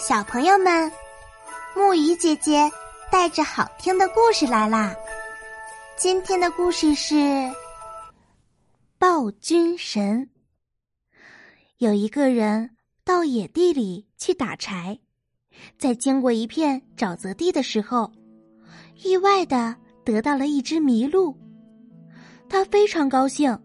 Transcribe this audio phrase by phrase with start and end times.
[0.00, 0.90] 小朋友们，
[1.76, 2.70] 木鱼姐姐
[3.12, 4.96] 带着好听的故事来啦！
[5.94, 7.14] 今天的故事是
[8.98, 10.26] 《暴君神》。
[11.76, 12.70] 有一个人
[13.04, 14.98] 到野地里去打柴，
[15.76, 18.10] 在经过一片沼泽地的时候，
[19.02, 21.36] 意外的得到了一只麋鹿。
[22.48, 23.56] 他非常高兴，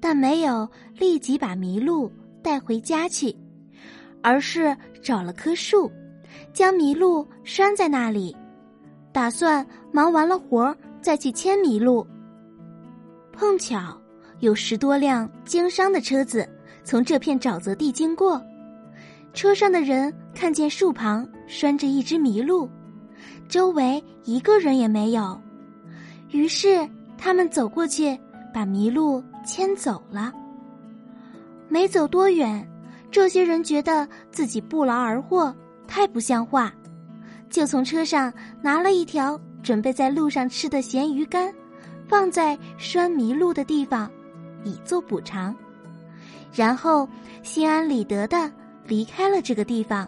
[0.00, 2.10] 但没有立即把麋鹿
[2.42, 3.36] 带回家去。
[4.22, 5.90] 而是找了棵树，
[6.52, 8.36] 将麋鹿拴在那里，
[9.12, 12.06] 打算忙完了活儿再去牵麋鹿。
[13.32, 13.96] 碰巧
[14.40, 16.48] 有十多辆经商的车子
[16.84, 18.42] 从这片沼泽地经过，
[19.32, 22.68] 车上的人看见树旁拴着一只麋鹿，
[23.48, 25.40] 周围一个人也没有，
[26.30, 28.18] 于是他们走过去
[28.52, 30.32] 把麋鹿牵走了。
[31.68, 32.66] 没走多远。
[33.10, 35.54] 这些人觉得自己不劳而获，
[35.86, 36.72] 太不像话，
[37.48, 41.52] 就从车上拿了一条准备在路上吃的咸鱼干，
[42.06, 44.10] 放在拴麋鹿的地方，
[44.62, 45.54] 以作补偿，
[46.52, 47.08] 然后
[47.42, 48.50] 心安理得的
[48.86, 50.06] 离开了这个地方。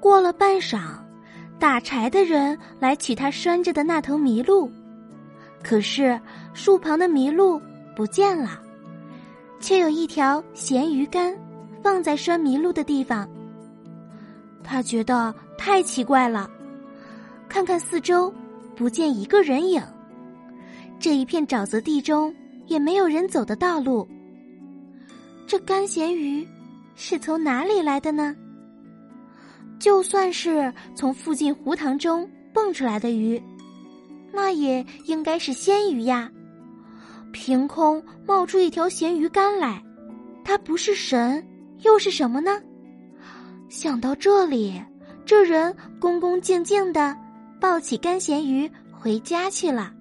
[0.00, 0.80] 过了半晌，
[1.58, 4.70] 打柴的人来取他拴着的那头麋鹿，
[5.62, 6.18] 可是
[6.54, 7.60] 树旁的麋鹿
[7.94, 8.58] 不见了，
[9.60, 11.34] 却有一条咸鱼干。
[11.84, 13.28] 放在拴麋鹿的地方，
[14.62, 16.50] 他觉得太奇怪了。
[17.46, 18.32] 看看四周，
[18.74, 19.82] 不见一个人影。
[20.98, 24.08] 这一片沼泽地中也没有人走的道路。
[25.46, 26.48] 这干咸鱼
[26.94, 28.34] 是从哪里来的呢？
[29.78, 33.40] 就算是从附近湖塘中蹦出来的鱼，
[34.32, 36.30] 那也应该是鲜鱼呀。
[37.30, 39.84] 凭空冒出一条咸鱼干来，
[40.42, 41.46] 它不是神。
[41.80, 42.50] 又是什么呢？
[43.68, 44.80] 想到这里，
[45.24, 47.16] 这人恭恭敬敬的
[47.60, 49.92] 抱起干咸鱼回家去了。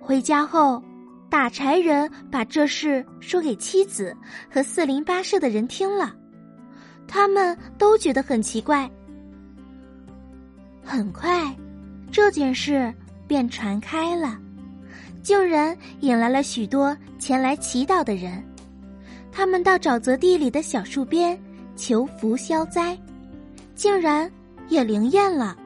[0.00, 0.82] 回家后，
[1.30, 4.16] 打柴人把这事说给妻子
[4.50, 6.14] 和四邻八舍的人听了，
[7.06, 8.90] 他们都觉得很奇怪。
[10.82, 11.54] 很快，
[12.10, 12.92] 这件事
[13.28, 14.36] 便传开了，
[15.22, 18.42] 竟然引来了许多前来祈祷的人。
[19.32, 21.36] 他们到沼泽地里的小树边
[21.74, 22.96] 求福消灾，
[23.74, 24.30] 竟然
[24.68, 25.56] 也灵验了。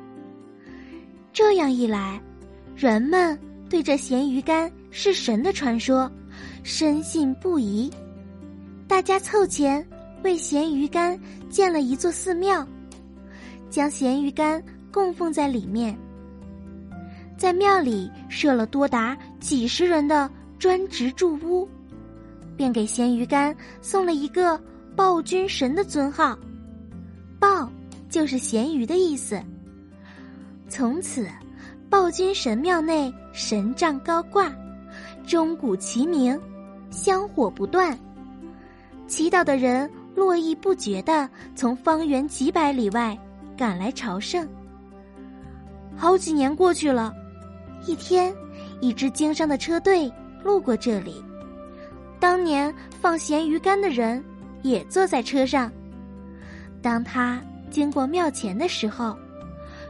[1.32, 2.20] 这样一来，
[2.76, 3.36] 人们
[3.68, 6.10] 对这咸鱼干是神的传说
[6.62, 7.90] 深信不疑。
[8.86, 9.84] 大家凑钱
[10.22, 11.18] 为咸鱼干
[11.50, 12.64] 建了一座寺庙，
[13.68, 14.62] 将咸鱼干
[14.92, 15.98] 供奉在里面。
[17.36, 21.68] 在庙里设了多达几十人的专职住屋。
[22.56, 24.60] 便给咸鱼干送了一个
[24.94, 26.36] 暴君神的尊号，
[27.38, 27.70] 暴
[28.08, 29.40] 就是咸鱼的意思。
[30.68, 31.28] 从此，
[31.90, 34.52] 暴君神庙内神杖高挂，
[35.26, 36.40] 钟鼓齐鸣，
[36.90, 37.96] 香火不断，
[39.06, 43.16] 祈祷的人络绎不绝的从方圆几百里外
[43.56, 44.48] 赶来朝圣。
[45.94, 47.14] 好几年过去了，
[47.86, 48.34] 一天，
[48.80, 50.10] 一支经商的车队
[50.42, 51.22] 路过这里。
[52.18, 54.22] 当年放咸鱼干的人
[54.62, 55.70] 也坐在车上。
[56.82, 57.40] 当他
[57.70, 59.16] 经过庙前的时候，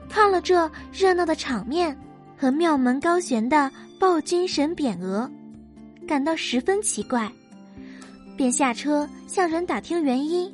[0.08, 1.96] 看了这热闹的场面
[2.36, 5.30] 和庙门高悬的暴君神匾额，
[6.06, 7.30] 感到十分奇怪，
[8.36, 10.52] 便下车向人打听原因。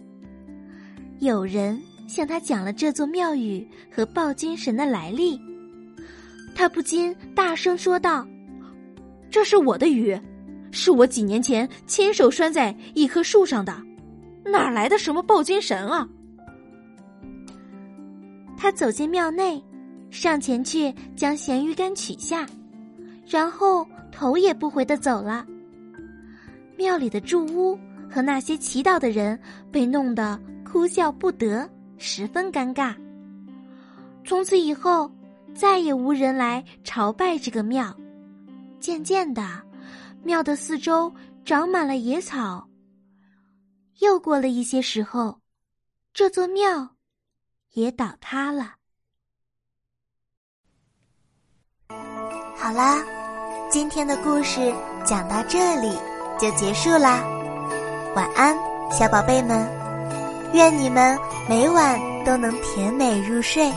[1.20, 5.40] 有人向他讲了这座庙宇和暴君神的来历，
[6.54, 8.26] 他不禁大声说道
[9.30, 10.18] ：“这是我的鱼。”
[10.72, 13.80] 是我几年前亲手拴在一棵树上的，
[14.44, 16.08] 哪来的什么暴君神啊？
[18.56, 19.62] 他走进庙内，
[20.10, 22.46] 上前去将咸鱼干取下，
[23.26, 25.46] 然后头也不回的走了。
[26.76, 27.78] 庙里的住屋
[28.10, 29.38] 和那些祈祷的人
[29.70, 31.68] 被弄得哭笑不得，
[31.98, 32.94] 十分尴尬。
[34.24, 35.10] 从此以后，
[35.54, 37.94] 再也无人来朝拜这个庙。
[38.80, 39.42] 渐渐的。
[40.24, 41.12] 庙的四周
[41.44, 42.68] 长满了野草。
[44.00, 45.40] 又过了一些时候，
[46.12, 46.96] 这座庙
[47.72, 48.74] 也倒塌了。
[52.56, 53.04] 好啦，
[53.70, 54.72] 今天的故事
[55.04, 55.96] 讲到这里
[56.38, 57.22] 就结束啦。
[58.14, 58.56] 晚安，
[58.90, 59.68] 小宝贝们，
[60.52, 61.18] 愿你们
[61.48, 63.72] 每晚都能甜美入睡。